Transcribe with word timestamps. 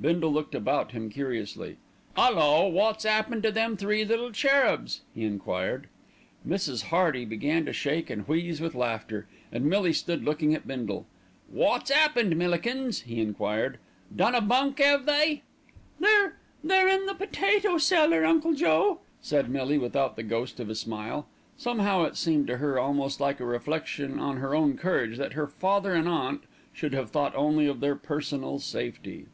Bindle 0.00 0.32
looked 0.32 0.54
about 0.54 0.90
him 0.90 1.08
curiously. 1.08 1.78
"'Ullo! 2.14 2.66
wot's 2.68 3.06
'appened 3.06 3.42
to 3.44 3.50
them 3.50 3.74
three 3.74 4.04
little 4.04 4.32
cherubs?" 4.32 5.00
he 5.14 5.24
enquired. 5.24 5.86
Mrs. 6.46 6.82
Hearty 6.86 7.24
began 7.24 7.64
to 7.64 7.72
shake 7.72 8.10
and 8.10 8.28
wheeze 8.28 8.60
with 8.60 8.74
laughter, 8.74 9.26
and 9.50 9.64
Millie 9.64 9.94
stood 9.94 10.22
looking 10.22 10.52
at 10.54 10.66
Bindle. 10.66 11.06
"Wot's 11.50 11.90
'appened, 11.90 12.36
Millikins?" 12.36 13.02
he 13.02 13.18
enquired. 13.22 13.78
"Done 14.14 14.34
a 14.34 14.42
bunk, 14.42 14.78
'ave 14.80 15.04
they?" 15.06 15.42
"They're 15.98 16.36
they're 16.62 16.88
in 16.88 17.06
the 17.06 17.14
potato 17.14 17.78
cellar, 17.78 18.26
Uncle 18.26 18.52
Joe," 18.52 18.98
said 19.22 19.48
Millie 19.48 19.78
without 19.78 20.16
the 20.16 20.22
ghost 20.22 20.60
of 20.60 20.68
a 20.68 20.74
smile. 20.74 21.26
Somehow 21.56 22.02
it 22.02 22.16
seemed 22.16 22.48
to 22.48 22.58
her 22.58 22.78
almost 22.78 23.20
like 23.20 23.40
a 23.40 23.46
reflection 23.46 24.18
on 24.18 24.36
her 24.38 24.54
own 24.54 24.76
courage 24.76 25.16
that 25.16 25.32
her 25.34 25.46
father 25.46 25.94
and 25.94 26.08
aunt 26.08 26.42
should 26.74 26.92
have 26.92 27.10
thought 27.10 27.34
only 27.34 27.66
of 27.66 27.80
their 27.80 27.96
personal 27.96 28.58
safety. 28.58 29.26